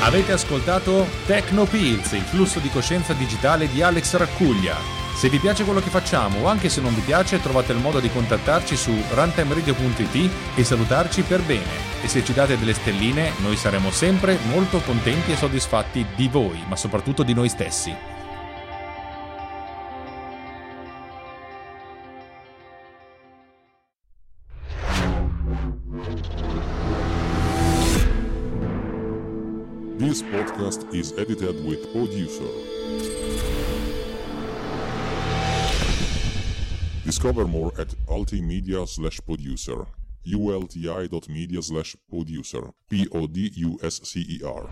Avete 0.00 0.32
ascoltato 0.32 1.04
Tecnopills, 1.26 2.12
il 2.12 2.22
flusso 2.22 2.60
di 2.60 2.70
coscienza 2.70 3.12
digitale 3.12 3.68
di 3.68 3.82
Alex 3.82 4.14
Raccuglia. 4.14 5.05
Se 5.16 5.30
vi 5.30 5.38
piace 5.38 5.64
quello 5.64 5.80
che 5.80 5.88
facciamo 5.88 6.42
o 6.42 6.46
anche 6.46 6.68
se 6.68 6.82
non 6.82 6.94
vi 6.94 7.00
piace 7.00 7.40
trovate 7.40 7.72
il 7.72 7.78
modo 7.78 8.00
di 8.00 8.10
contattarci 8.10 8.76
su 8.76 8.92
runtimeradio.it 9.14 10.30
e 10.54 10.62
salutarci 10.62 11.22
per 11.22 11.40
bene. 11.40 12.02
E 12.02 12.06
se 12.06 12.22
ci 12.22 12.34
date 12.34 12.58
delle 12.58 12.74
stelline 12.74 13.32
noi 13.38 13.56
saremo 13.56 13.90
sempre 13.90 14.36
molto 14.50 14.78
contenti 14.80 15.32
e 15.32 15.36
soddisfatti 15.36 16.04
di 16.14 16.28
voi, 16.28 16.62
ma 16.68 16.76
soprattutto 16.76 17.22
di 17.22 17.32
noi 17.32 17.48
stessi. 17.48 17.96
This 29.96 30.22
podcast 30.30 30.84
is 30.92 31.14
edited 31.16 31.64
with 31.64 31.90
Producer. 31.90 33.65
Discover 37.06 37.46
more 37.46 37.72
at 37.78 37.94
ultimedia 38.08 38.84
slash 38.88 39.20
producer. 39.24 39.86
ulti.media 40.26 41.62
slash 41.62 41.94
producer. 42.10 42.72
P-O-D-U-S-C-E-R. 42.90 44.68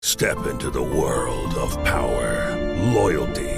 Step 0.00 0.46
into 0.46 0.70
the 0.70 0.82
world 0.82 1.54
of 1.54 1.74
power, 1.84 2.54
loyalty, 2.94 3.57